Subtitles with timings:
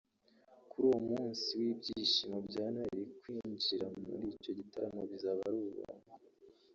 [0.69, 6.09] Kuri uwo munsi w’ibyishimo bya Noheli kwinjira muri icyo gitaramo bizaba ari ubuntu